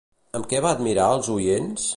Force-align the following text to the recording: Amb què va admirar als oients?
Amb 0.39 0.47
què 0.53 0.61
va 0.67 0.71
admirar 0.79 1.11
als 1.11 1.31
oients? 1.37 1.89